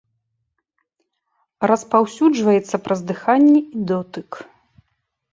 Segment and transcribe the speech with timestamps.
[1.71, 4.29] Распаўсюджваецца праз дыханне і дотык.